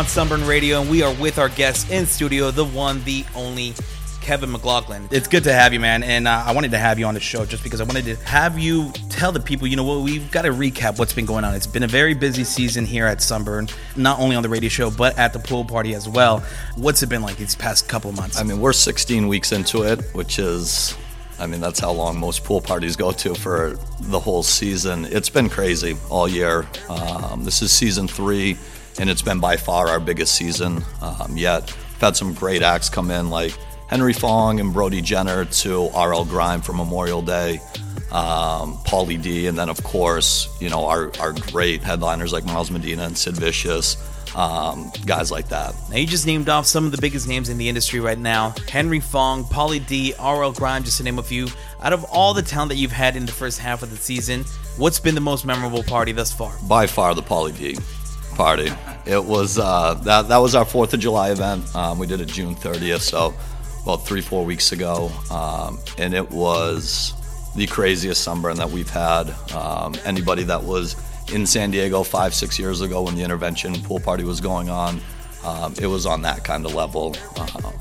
On 0.00 0.06
Sunburn 0.06 0.46
Radio, 0.46 0.80
and 0.80 0.88
we 0.88 1.02
are 1.02 1.12
with 1.16 1.38
our 1.38 1.50
guest 1.50 1.90
in 1.90 2.06
studio, 2.06 2.50
the 2.50 2.64
one, 2.64 3.04
the 3.04 3.22
only 3.34 3.74
Kevin 4.22 4.50
McLaughlin. 4.50 5.06
It's 5.10 5.28
good 5.28 5.44
to 5.44 5.52
have 5.52 5.74
you, 5.74 5.80
man. 5.80 6.02
And 6.02 6.26
uh, 6.26 6.42
I 6.46 6.54
wanted 6.54 6.70
to 6.70 6.78
have 6.78 6.98
you 6.98 7.04
on 7.04 7.12
the 7.12 7.20
show 7.20 7.44
just 7.44 7.62
because 7.62 7.82
I 7.82 7.84
wanted 7.84 8.06
to 8.06 8.16
have 8.24 8.58
you 8.58 8.92
tell 9.10 9.30
the 9.30 9.40
people, 9.40 9.66
you 9.66 9.76
know 9.76 9.84
what, 9.84 10.00
we've 10.00 10.30
got 10.30 10.42
to 10.42 10.52
recap 10.52 10.98
what's 10.98 11.12
been 11.12 11.26
going 11.26 11.44
on. 11.44 11.54
It's 11.54 11.66
been 11.66 11.82
a 11.82 11.86
very 11.86 12.14
busy 12.14 12.44
season 12.44 12.86
here 12.86 13.04
at 13.04 13.20
Sunburn, 13.20 13.68
not 13.94 14.18
only 14.20 14.36
on 14.36 14.42
the 14.42 14.48
radio 14.48 14.70
show, 14.70 14.90
but 14.90 15.18
at 15.18 15.34
the 15.34 15.38
pool 15.38 15.66
party 15.66 15.94
as 15.94 16.08
well. 16.08 16.42
What's 16.76 17.02
it 17.02 17.10
been 17.10 17.20
like 17.20 17.36
these 17.36 17.54
past 17.54 17.86
couple 17.86 18.10
months? 18.12 18.40
I 18.40 18.42
mean, 18.42 18.58
we're 18.58 18.72
16 18.72 19.28
weeks 19.28 19.52
into 19.52 19.82
it, 19.82 20.00
which 20.14 20.38
is, 20.38 20.96
I 21.38 21.46
mean, 21.46 21.60
that's 21.60 21.78
how 21.78 21.92
long 21.92 22.18
most 22.18 22.42
pool 22.42 22.62
parties 22.62 22.96
go 22.96 23.12
to 23.12 23.34
for 23.34 23.76
the 24.00 24.18
whole 24.18 24.44
season. 24.44 25.04
It's 25.04 25.28
been 25.28 25.50
crazy 25.50 25.98
all 26.08 26.26
year. 26.26 26.66
Um, 26.88 27.44
this 27.44 27.60
is 27.60 27.70
season 27.70 28.08
three, 28.08 28.56
and 29.00 29.08
it's 29.08 29.22
been 29.22 29.40
by 29.40 29.56
far 29.56 29.88
our 29.88 29.98
biggest 29.98 30.34
season 30.34 30.84
um, 31.00 31.36
yet. 31.36 31.74
We've 31.92 32.00
had 32.00 32.16
some 32.16 32.34
great 32.34 32.62
acts 32.62 32.90
come 32.90 33.10
in, 33.10 33.30
like 33.30 33.56
Henry 33.88 34.12
Fong 34.12 34.60
and 34.60 34.72
Brody 34.74 35.00
Jenner 35.00 35.46
to 35.46 35.88
RL 35.88 36.26
Grime 36.26 36.60
for 36.60 36.74
Memorial 36.74 37.22
Day. 37.22 37.60
Um, 38.12 38.76
Pauly 38.84 39.20
D, 39.20 39.46
and 39.46 39.56
then 39.56 39.68
of 39.68 39.82
course, 39.84 40.54
you 40.60 40.68
know 40.68 40.84
our, 40.86 41.12
our 41.20 41.32
great 41.32 41.82
headliners 41.82 42.32
like 42.32 42.44
Miles 42.44 42.70
Medina 42.70 43.04
and 43.04 43.16
Sid 43.16 43.36
Vicious, 43.36 43.96
um, 44.36 44.90
guys 45.06 45.30
like 45.30 45.48
that. 45.50 45.76
Now 45.88 45.96
you 45.96 46.08
just 46.08 46.26
named 46.26 46.48
off 46.48 46.66
some 46.66 46.84
of 46.84 46.90
the 46.90 46.98
biggest 47.00 47.28
names 47.28 47.48
in 47.48 47.56
the 47.56 47.68
industry 47.68 48.00
right 48.00 48.18
now: 48.18 48.52
Henry 48.68 48.98
Fong, 48.98 49.44
Pauly 49.44 49.86
D, 49.86 50.12
RL 50.20 50.50
Grime, 50.50 50.82
just 50.82 50.98
to 50.98 51.04
name 51.04 51.20
a 51.20 51.22
few. 51.22 51.46
Out 51.82 51.92
of 51.92 52.02
all 52.04 52.34
the 52.34 52.42
talent 52.42 52.70
that 52.70 52.76
you've 52.76 52.90
had 52.90 53.14
in 53.14 53.26
the 53.26 53.32
first 53.32 53.60
half 53.60 53.84
of 53.84 53.90
the 53.90 53.96
season, 53.96 54.44
what's 54.76 54.98
been 54.98 55.14
the 55.14 55.20
most 55.20 55.46
memorable 55.46 55.84
party 55.84 56.10
thus 56.10 56.32
far? 56.32 56.52
by 56.68 56.88
far 56.88 57.14
the 57.14 57.22
Pauly 57.22 57.56
D 57.56 57.78
party. 58.40 58.72
It 59.04 59.22
was 59.22 59.58
uh, 59.58 59.92
that 60.04 60.28
that 60.28 60.38
was 60.38 60.54
our 60.54 60.64
Fourth 60.64 60.94
of 60.94 61.00
July 61.00 61.30
event. 61.30 61.76
Um, 61.76 61.98
we 61.98 62.06
did 62.06 62.22
it 62.22 62.28
June 62.28 62.54
30th, 62.54 63.02
so 63.02 63.34
about 63.82 64.06
three 64.06 64.22
four 64.22 64.46
weeks 64.46 64.72
ago, 64.72 65.10
um, 65.30 65.78
and 65.98 66.14
it 66.14 66.30
was 66.30 67.12
the 67.54 67.66
craziest 67.66 68.24
sunburn 68.24 68.56
that 68.56 68.70
we've 68.70 68.88
had. 68.88 69.28
Um, 69.52 69.94
anybody 70.06 70.42
that 70.44 70.64
was 70.64 70.96
in 71.34 71.44
San 71.44 71.70
Diego 71.70 72.02
five 72.02 72.32
six 72.32 72.58
years 72.58 72.80
ago 72.80 73.02
when 73.02 73.14
the 73.14 73.22
intervention 73.22 73.74
pool 73.82 74.00
party 74.00 74.24
was 74.24 74.40
going 74.40 74.70
on, 74.70 75.02
um, 75.44 75.74
it 75.78 75.86
was 75.86 76.06
on 76.06 76.22
that 76.22 76.42
kind 76.42 76.64
of 76.64 76.74
level. 76.74 77.14
Um, 77.38 77.74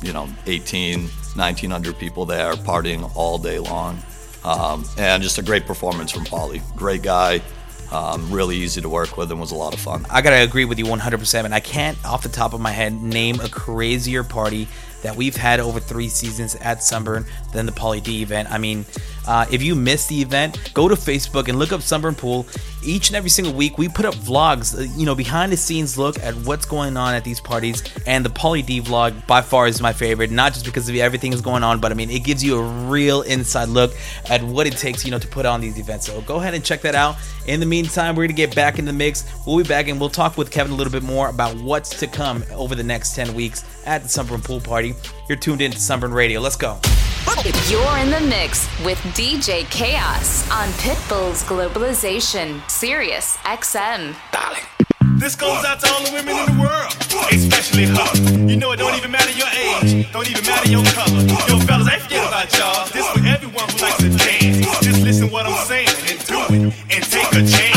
you 0.00 0.12
know, 0.12 0.28
18, 0.46 1.08
1900 1.08 1.98
people 1.98 2.24
there 2.24 2.52
partying 2.52 3.10
all 3.16 3.36
day 3.36 3.58
long. 3.58 3.98
Um, 4.44 4.84
and 4.96 5.24
just 5.24 5.38
a 5.38 5.42
great 5.42 5.66
performance 5.66 6.12
from 6.12 6.24
Pauly. 6.24 6.62
Great 6.76 7.02
guy, 7.02 7.42
um, 7.90 8.30
really 8.30 8.56
easy 8.56 8.80
to 8.80 8.88
work 8.88 9.16
with, 9.16 9.30
and 9.30 9.40
was 9.40 9.50
a 9.50 9.56
lot 9.56 9.74
of 9.74 9.80
fun. 9.80 10.06
I 10.10 10.22
gotta 10.22 10.42
agree 10.42 10.64
with 10.64 10.78
you 10.78 10.84
100%, 10.84 11.44
and 11.44 11.54
I 11.54 11.60
can't, 11.60 12.02
off 12.04 12.22
the 12.22 12.28
top 12.28 12.52
of 12.52 12.60
my 12.60 12.70
head, 12.70 12.92
name 13.02 13.40
a 13.40 13.48
crazier 13.48 14.24
party 14.24 14.68
that 15.02 15.16
we've 15.16 15.36
had 15.36 15.60
over 15.60 15.80
three 15.80 16.08
seasons 16.08 16.54
at 16.56 16.82
Sunburn 16.82 17.24
than 17.52 17.66
the 17.66 17.72
Pauly 17.72 18.02
D 18.02 18.22
event. 18.22 18.50
I 18.50 18.58
mean, 18.58 18.84
uh, 19.28 19.44
if 19.52 19.62
you 19.62 19.74
missed 19.74 20.08
the 20.08 20.22
event, 20.22 20.72
go 20.72 20.88
to 20.88 20.94
Facebook 20.94 21.48
and 21.48 21.58
look 21.58 21.70
up 21.70 21.82
Sunburn 21.82 22.14
Pool. 22.14 22.46
Each 22.82 23.10
and 23.10 23.16
every 23.16 23.28
single 23.28 23.52
week, 23.52 23.76
we 23.76 23.86
put 23.86 24.06
up 24.06 24.14
vlogs, 24.14 24.74
uh, 24.74 24.90
you 24.98 25.04
know, 25.04 25.14
behind 25.14 25.52
the 25.52 25.56
scenes 25.56 25.98
look 25.98 26.18
at 26.20 26.34
what's 26.34 26.64
going 26.64 26.96
on 26.96 27.14
at 27.14 27.24
these 27.24 27.38
parties. 27.38 27.82
And 28.06 28.24
the 28.24 28.30
Pauly 28.30 28.64
D 28.64 28.80
vlog 28.80 29.26
by 29.26 29.42
far 29.42 29.66
is 29.66 29.82
my 29.82 29.92
favorite, 29.92 30.30
not 30.30 30.54
just 30.54 30.64
because 30.64 30.88
of 30.88 30.96
everything 30.96 31.34
is 31.34 31.42
going 31.42 31.62
on, 31.62 31.78
but 31.78 31.92
I 31.92 31.94
mean, 31.94 32.08
it 32.08 32.24
gives 32.24 32.42
you 32.42 32.58
a 32.58 32.62
real 32.88 33.20
inside 33.20 33.68
look 33.68 33.92
at 34.30 34.42
what 34.42 34.66
it 34.66 34.78
takes, 34.78 35.04
you 35.04 35.10
know, 35.10 35.18
to 35.18 35.28
put 35.28 35.44
on 35.44 35.60
these 35.60 35.78
events. 35.78 36.06
So 36.06 36.22
go 36.22 36.36
ahead 36.36 36.54
and 36.54 36.64
check 36.64 36.80
that 36.80 36.94
out. 36.94 37.16
In 37.46 37.60
the 37.60 37.66
meantime, 37.66 38.16
we're 38.16 38.24
gonna 38.24 38.32
get 38.32 38.54
back 38.54 38.78
in 38.78 38.86
the 38.86 38.94
mix. 38.94 39.24
We'll 39.46 39.58
be 39.58 39.64
back 39.64 39.88
and 39.88 40.00
we'll 40.00 40.08
talk 40.08 40.38
with 40.38 40.50
Kevin 40.50 40.72
a 40.72 40.76
little 40.76 40.92
bit 40.92 41.02
more 41.02 41.28
about 41.28 41.54
what's 41.56 41.90
to 42.00 42.06
come 42.06 42.42
over 42.52 42.74
the 42.74 42.82
next 42.82 43.14
10 43.14 43.34
weeks 43.34 43.62
at 43.84 44.02
the 44.02 44.08
Sunburn 44.08 44.40
Pool 44.40 44.60
Party. 44.60 44.94
You're 45.28 45.36
tuned 45.36 45.60
in 45.60 45.70
to 45.72 45.78
Sunburn 45.78 46.14
Radio. 46.14 46.40
Let's 46.40 46.56
go. 46.56 46.80
You're 47.68 47.98
in 47.98 48.10
the 48.10 48.20
mix 48.26 48.66
with 48.82 48.96
DJ 49.12 49.68
Kaos 49.70 50.50
on 50.50 50.68
Pitbull's 50.80 51.44
Globalization, 51.44 52.58
Sirius 52.70 53.36
XM. 53.44 54.16
This 55.18 55.36
goes 55.36 55.62
out 55.64 55.78
to 55.80 55.92
all 55.92 56.02
the 56.04 56.12
women 56.12 56.34
in 56.34 56.56
the 56.56 56.62
world, 56.62 56.90
especially 57.30 57.84
her. 57.84 58.48
You 58.48 58.56
know 58.56 58.72
it 58.72 58.78
don't 58.78 58.96
even 58.96 59.10
matter 59.10 59.32
your 59.32 59.48
age, 59.48 60.10
don't 60.10 60.30
even 60.30 60.44
matter 60.46 60.70
your 60.70 60.82
color. 60.84 61.20
Yo, 61.46 61.58
fellas, 61.66 61.92
ain't 61.92 62.02
forget 62.02 62.26
about 62.26 62.56
y'all. 62.56 62.86
This 62.88 63.06
for 63.10 63.20
everyone 63.26 63.68
who 63.68 63.78
likes 63.78 63.98
to 63.98 64.08
dance. 64.08 64.80
Just 64.80 65.02
listen 65.02 65.30
what 65.30 65.44
I'm 65.44 65.66
saying 65.66 65.88
and 66.08 66.18
do 66.24 66.38
it 66.48 66.74
and 66.90 67.04
take 67.04 67.30
a 67.32 67.46
chance. 67.46 67.67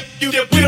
dip, 0.00 0.22
you 0.22 0.32
dip. 0.32 0.59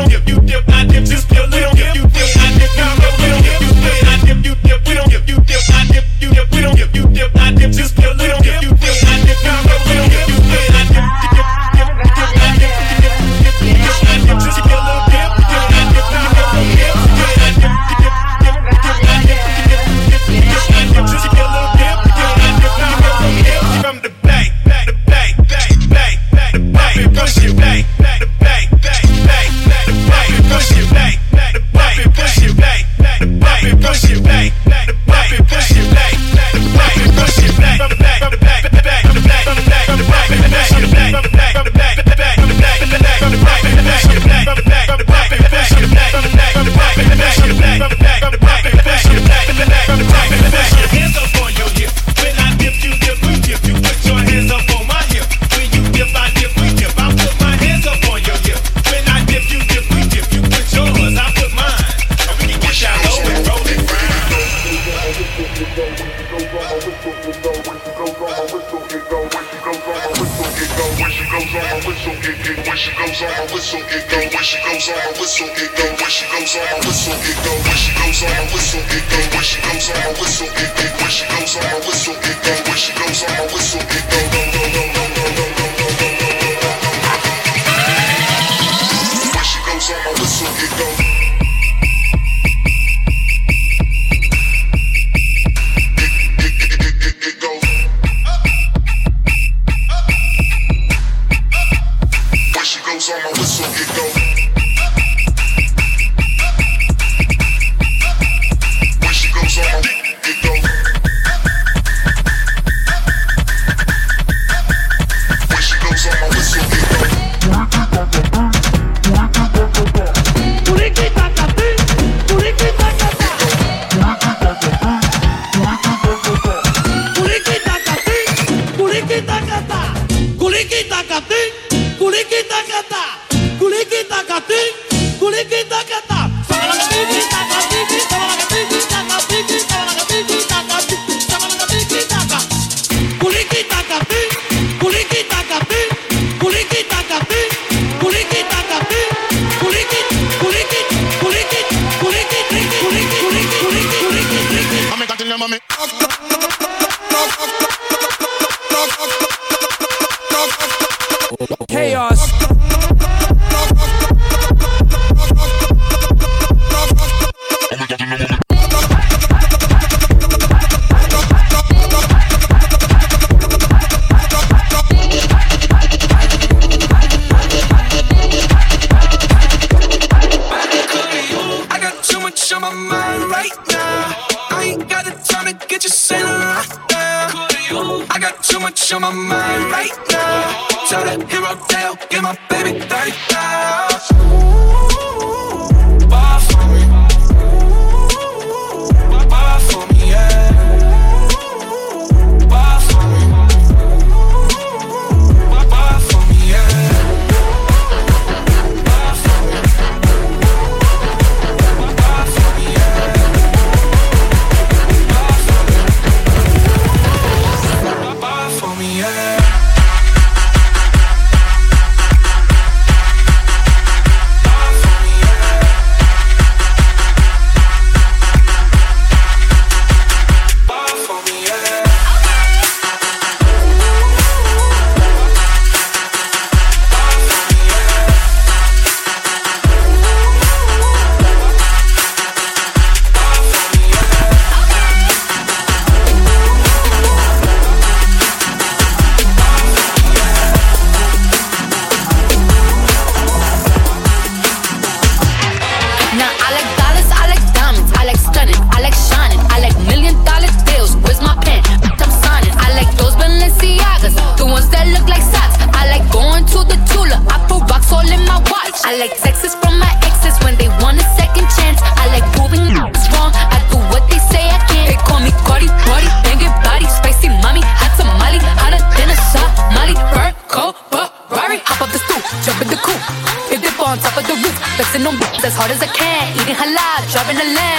as 285.53 285.59
hard 285.59 285.71
as 285.71 285.81
I 285.83 285.87
can, 285.87 286.33
eating 286.35 286.55
halal, 286.55 287.11
driving 287.11 287.37
a 287.37 287.53
lamb. 287.53 287.72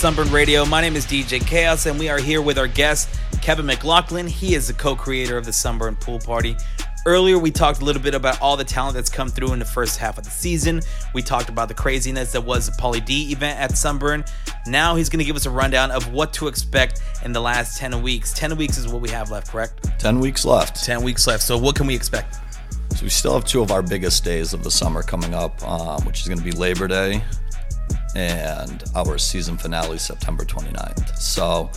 Sunburn 0.00 0.32
Radio, 0.32 0.64
my 0.64 0.80
name 0.80 0.96
is 0.96 1.04
DJ 1.04 1.46
Kaos, 1.46 1.84
and 1.84 1.98
we 1.98 2.08
are 2.08 2.16
here 2.16 2.40
with 2.40 2.56
our 2.56 2.66
guest, 2.66 3.20
Kevin 3.42 3.66
McLaughlin. 3.66 4.26
He 4.26 4.54
is 4.54 4.66
the 4.66 4.72
co 4.72 4.96
creator 4.96 5.36
of 5.36 5.44
the 5.44 5.52
Sunburn 5.52 5.94
Pool 5.94 6.18
Party. 6.18 6.56
Earlier, 7.04 7.38
we 7.38 7.50
talked 7.50 7.82
a 7.82 7.84
little 7.84 8.00
bit 8.00 8.14
about 8.14 8.40
all 8.40 8.56
the 8.56 8.64
talent 8.64 8.94
that's 8.94 9.10
come 9.10 9.28
through 9.28 9.52
in 9.52 9.58
the 9.58 9.66
first 9.66 9.98
half 9.98 10.16
of 10.16 10.24
the 10.24 10.30
season. 10.30 10.80
We 11.12 11.20
talked 11.20 11.50
about 11.50 11.68
the 11.68 11.74
craziness 11.74 12.32
that 12.32 12.40
was 12.40 12.64
the 12.64 12.72
Pauly 12.80 13.04
D 13.04 13.30
event 13.30 13.60
at 13.60 13.76
Sunburn. 13.76 14.24
Now 14.66 14.96
he's 14.96 15.10
going 15.10 15.18
to 15.18 15.24
give 15.26 15.36
us 15.36 15.44
a 15.44 15.50
rundown 15.50 15.90
of 15.90 16.10
what 16.14 16.32
to 16.32 16.48
expect 16.48 17.02
in 17.22 17.34
the 17.34 17.40
last 17.40 17.76
10 17.76 18.00
weeks. 18.00 18.32
10 18.32 18.56
weeks 18.56 18.78
is 18.78 18.88
what 18.88 19.02
we 19.02 19.10
have 19.10 19.30
left, 19.30 19.52
correct? 19.52 19.86
10 19.98 20.18
weeks 20.18 20.46
left. 20.46 20.82
10 20.82 21.02
weeks 21.02 21.26
left. 21.26 21.42
So, 21.42 21.58
what 21.58 21.76
can 21.76 21.86
we 21.86 21.94
expect? 21.94 22.38
So 22.96 23.02
we 23.02 23.10
still 23.10 23.34
have 23.34 23.44
two 23.44 23.60
of 23.60 23.70
our 23.70 23.82
biggest 23.82 24.24
days 24.24 24.54
of 24.54 24.64
the 24.64 24.70
summer 24.70 25.02
coming 25.02 25.34
up, 25.34 25.62
um, 25.62 26.02
which 26.06 26.22
is 26.22 26.26
going 26.26 26.38
to 26.38 26.44
be 26.44 26.52
Labor 26.52 26.88
Day 26.88 27.22
and 28.14 28.84
our 28.94 29.18
season 29.18 29.56
finale, 29.56 29.98
September 29.98 30.44
29th. 30.44 31.16
So 31.16 31.70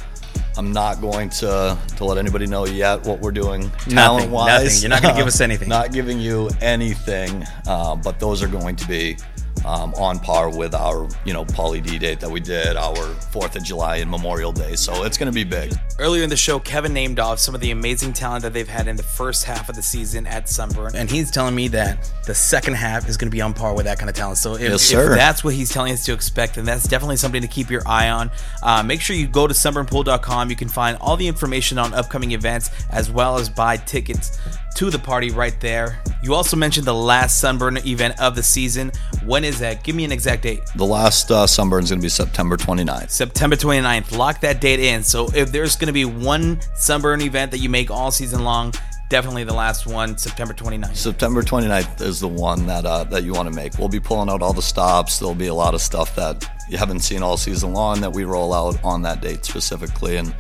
I'm 0.57 0.71
not 0.71 1.01
going 1.01 1.29
to, 1.29 1.77
to 1.97 2.05
let 2.05 2.17
anybody 2.17 2.45
know 2.45 2.65
yet 2.65 3.03
what 3.05 3.19
we're 3.19 3.31
doing 3.31 3.71
talent 3.89 4.29
wise. 4.31 4.83
You're 4.83 4.89
not 4.89 5.01
gonna 5.01 5.17
give 5.17 5.27
us 5.27 5.41
anything. 5.49 5.69
not 5.69 5.91
giving 5.91 6.19
you 6.19 6.49
anything, 6.61 7.45
uh, 7.67 7.95
but 7.95 8.19
those 8.19 8.43
are 8.43 8.47
going 8.47 8.75
to 8.75 8.87
be 8.87 9.17
um, 9.65 9.93
on 9.95 10.19
par 10.19 10.55
with 10.55 10.73
our, 10.75 11.07
you 11.25 11.33
know, 11.33 11.45
Pauly 11.45 11.83
D 11.83 11.97
date 11.97 12.19
that 12.19 12.29
we 12.29 12.39
did, 12.39 12.75
our 12.75 12.95
4th 12.95 13.55
of 13.55 13.63
July 13.63 13.97
and 13.97 14.09
Memorial 14.09 14.51
Day. 14.51 14.75
So 14.75 15.03
it's 15.03 15.17
going 15.17 15.31
to 15.31 15.35
be 15.35 15.43
big. 15.43 15.73
Earlier 15.99 16.23
in 16.23 16.29
the 16.29 16.37
show, 16.37 16.59
Kevin 16.59 16.93
named 16.93 17.19
off 17.19 17.39
some 17.39 17.55
of 17.55 17.61
the 17.61 17.71
amazing 17.71 18.13
talent 18.13 18.43
that 18.43 18.53
they've 18.53 18.67
had 18.67 18.87
in 18.87 18.95
the 18.95 19.03
first 19.03 19.45
half 19.45 19.69
of 19.69 19.75
the 19.75 19.83
season 19.83 20.27
at 20.27 20.49
Sunburn. 20.49 20.95
And 20.95 21.09
he's 21.09 21.31
telling 21.31 21.55
me 21.55 21.67
that 21.69 22.11
the 22.25 22.35
second 22.35 22.75
half 22.75 23.07
is 23.07 23.17
going 23.17 23.29
to 23.29 23.35
be 23.35 23.41
on 23.41 23.53
par 23.53 23.73
with 23.75 23.85
that 23.85 23.99
kind 23.99 24.09
of 24.09 24.15
talent. 24.15 24.37
So 24.37 24.55
if, 24.55 24.61
Yes, 24.61 24.91
if 24.91 25.09
that's 25.09 25.43
what 25.43 25.53
he's 25.53 25.71
telling 25.71 25.93
us 25.93 26.05
to 26.05 26.13
expect, 26.13 26.55
then 26.55 26.65
that's 26.65 26.87
definitely 26.87 27.17
something 27.17 27.41
to 27.41 27.47
keep 27.47 27.69
your 27.69 27.81
eye 27.87 28.09
on. 28.09 28.31
Uh, 28.61 28.83
make 28.83 29.01
sure 29.01 29.15
you 29.15 29.27
go 29.27 29.47
to 29.47 29.53
sunburnpool.com. 29.53 30.49
You 30.49 30.55
can 30.55 30.69
find 30.69 30.97
all 30.99 31.15
the 31.15 31.27
information 31.27 31.77
on 31.77 31.93
upcoming 31.93 32.31
events 32.31 32.69
as 32.89 33.11
well 33.11 33.37
as 33.37 33.49
buy 33.49 33.77
tickets 33.77 34.39
to 34.75 34.89
the 34.89 34.99
party 34.99 35.31
right 35.31 35.59
there. 35.59 36.01
You 36.23 36.33
also 36.33 36.55
mentioned 36.55 36.85
the 36.85 36.93
last 36.93 37.39
Sunburn 37.39 37.77
event 37.85 38.19
of 38.21 38.35
the 38.35 38.43
season. 38.43 38.91
When 39.25 39.43
is 39.43 39.59
that? 39.59 39.83
Give 39.83 39.95
me 39.95 40.05
an 40.05 40.11
exact 40.11 40.43
date. 40.43 40.61
The 40.75 40.85
last 40.85 41.31
uh, 41.31 41.45
Sunburn 41.47 41.83
is 41.83 41.89
going 41.89 41.99
to 41.99 42.05
be 42.05 42.09
September 42.09 42.57
29th. 42.57 43.09
September 43.09 43.55
29th. 43.55 44.17
Lock 44.17 44.39
that 44.41 44.61
date 44.61 44.79
in. 44.79 45.03
So 45.03 45.27
if 45.35 45.51
there's 45.51 45.75
going 45.75 45.87
to 45.87 45.93
be 45.93 46.05
one 46.05 46.59
Sunburn 46.75 47.21
event 47.21 47.51
that 47.51 47.59
you 47.59 47.69
make 47.69 47.91
all 47.91 48.11
season 48.11 48.43
long, 48.43 48.73
definitely 49.09 49.43
the 49.43 49.53
last 49.53 49.85
one, 49.85 50.17
September 50.17 50.53
29th. 50.53 50.95
September 50.95 51.43
29th 51.43 52.01
is 52.01 52.19
the 52.19 52.27
one 52.27 52.65
that 52.65 52.85
uh, 52.85 53.03
that 53.05 53.23
you 53.23 53.33
want 53.33 53.47
to 53.47 53.53
make. 53.53 53.77
We'll 53.77 53.89
be 53.89 53.99
pulling 53.99 54.29
out 54.29 54.41
all 54.41 54.53
the 54.53 54.61
stops. 54.61 55.19
There'll 55.19 55.35
be 55.35 55.47
a 55.47 55.53
lot 55.53 55.73
of 55.73 55.81
stuff 55.81 56.15
that 56.15 56.49
you 56.69 56.77
haven't 56.77 57.01
seen 57.01 57.21
all 57.21 57.37
season 57.37 57.73
long 57.73 58.01
that 58.01 58.11
we 58.11 58.23
roll 58.23 58.53
out 58.53 58.83
on 58.83 59.01
that 59.03 59.21
date 59.21 59.45
specifically, 59.45 60.17
and 60.17 60.33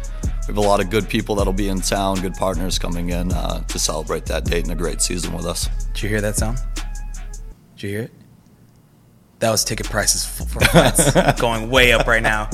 we 0.47 0.53
have 0.53 0.57
a 0.57 0.67
lot 0.67 0.81
of 0.81 0.89
good 0.89 1.07
people 1.07 1.35
that'll 1.35 1.53
be 1.53 1.69
in 1.69 1.79
town, 1.79 2.19
good 2.19 2.33
partners 2.33 2.77
coming 2.77 3.09
in 3.09 3.31
uh, 3.31 3.61
to 3.61 3.79
celebrate 3.79 4.25
that 4.25 4.43
date 4.43 4.63
and 4.63 4.73
a 4.73 4.75
great 4.75 5.01
season 5.01 5.33
with 5.33 5.45
us. 5.45 5.69
Did 5.93 6.03
you 6.03 6.09
hear 6.09 6.21
that 6.21 6.35
sound? 6.35 6.59
Did 7.75 7.83
you 7.83 7.89
hear 7.89 8.01
it? 8.03 8.11
That 9.39 9.51
was 9.51 9.63
ticket 9.63 9.89
prices 9.89 10.25
for 10.25 10.59
going 11.39 11.69
way 11.69 11.93
up 11.93 12.07
right 12.07 12.23
now. 12.23 12.49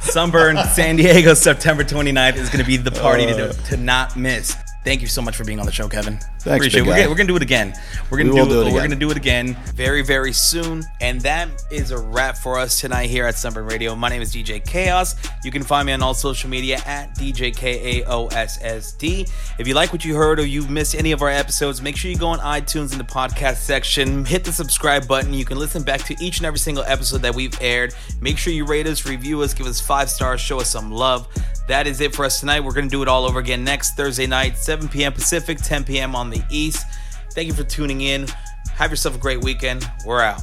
Sunburn, 0.00 0.56
San 0.74 0.96
Diego, 0.96 1.34
September 1.34 1.84
29th 1.84 2.36
is 2.36 2.48
going 2.50 2.64
to 2.64 2.66
be 2.66 2.76
the 2.76 2.90
party 2.90 3.26
to, 3.26 3.52
to 3.52 3.76
not 3.76 4.16
miss. 4.16 4.56
Thank 4.84 5.02
you 5.02 5.06
so 5.06 5.20
much 5.20 5.36
for 5.36 5.44
being 5.44 5.60
on 5.60 5.66
the 5.66 5.72
show, 5.72 5.88
Kevin. 5.88 6.18
Thanks, 6.42 6.66
Appreciate 6.66 6.80
it. 6.80 6.86
We're 6.86 6.96
gonna, 6.96 7.08
we're 7.10 7.16
gonna 7.16 7.28
do 7.28 7.36
it 7.36 7.42
again. 7.42 7.74
We're 8.10 8.16
gonna 8.16 8.30
We 8.30 8.36
do, 8.36 8.42
will 8.42 8.48
do 8.48 8.60
it 8.60 8.64
We're 8.64 8.68
again. 8.78 8.82
gonna 8.90 9.00
do 9.00 9.10
it 9.10 9.16
again 9.18 9.56
very, 9.74 10.02
very 10.02 10.32
soon. 10.32 10.82
And 11.02 11.20
that 11.20 11.48
is 11.70 11.90
a 11.90 11.98
wrap 11.98 12.38
for 12.38 12.58
us 12.58 12.80
tonight 12.80 13.10
here 13.10 13.26
at 13.26 13.36
Sunburn 13.36 13.66
Radio. 13.66 13.94
My 13.94 14.08
name 14.08 14.22
is 14.22 14.34
DJ 14.34 14.64
Kaos. 14.64 15.16
You 15.44 15.50
can 15.50 15.62
find 15.62 15.84
me 15.86 15.92
on 15.92 16.02
all 16.02 16.14
social 16.14 16.48
media 16.48 16.80
at 16.86 17.14
DJ 17.14 17.54
K 17.54 18.00
A 18.00 18.04
O 18.06 18.28
S 18.28 18.58
S 18.62 18.92
D. 18.92 19.26
If 19.58 19.68
you 19.68 19.74
like 19.74 19.92
what 19.92 20.02
you 20.02 20.14
heard 20.16 20.40
or 20.40 20.46
you've 20.46 20.70
missed 20.70 20.94
any 20.94 21.12
of 21.12 21.20
our 21.20 21.28
episodes, 21.28 21.82
make 21.82 21.94
sure 21.96 22.10
you 22.10 22.16
go 22.16 22.28
on 22.28 22.38
iTunes 22.38 22.92
in 22.92 22.98
the 22.98 23.04
podcast 23.04 23.56
section, 23.56 24.24
hit 24.24 24.42
the 24.42 24.52
subscribe 24.52 25.06
button. 25.06 25.34
You 25.34 25.44
can 25.44 25.58
listen 25.58 25.82
back 25.82 26.00
to 26.04 26.16
each 26.24 26.38
and 26.38 26.46
every 26.46 26.58
single 26.58 26.84
episode 26.84 27.18
that 27.20 27.34
we've 27.34 27.56
aired. 27.60 27.94
Make 28.22 28.38
sure 28.38 28.52
you 28.54 28.64
rate 28.64 28.86
us, 28.86 29.06
review 29.06 29.42
us, 29.42 29.52
give 29.52 29.66
us 29.66 29.78
five 29.78 30.08
stars, 30.08 30.40
show 30.40 30.58
us 30.58 30.70
some 30.70 30.90
love. 30.90 31.28
That 31.68 31.86
is 31.86 32.00
it 32.00 32.12
for 32.14 32.24
us 32.24 32.40
tonight. 32.40 32.60
We're 32.60 32.72
going 32.72 32.86
to 32.86 32.90
do 32.90 33.02
it 33.02 33.06
all 33.06 33.24
over 33.24 33.38
again 33.38 33.62
next 33.62 33.94
Thursday 33.94 34.26
night, 34.26 34.56
7 34.58 34.88
p.m. 34.88 35.12
Pacific, 35.12 35.58
10 35.58 35.84
p.m. 35.84 36.16
on 36.16 36.28
the 36.30 36.42
East. 36.50 36.86
Thank 37.32 37.46
you 37.46 37.54
for 37.54 37.64
tuning 37.64 38.00
in. 38.00 38.26
Have 38.74 38.90
yourself 38.90 39.14
a 39.14 39.18
great 39.18 39.42
weekend. 39.42 39.88
We're 40.06 40.22
out. 40.22 40.42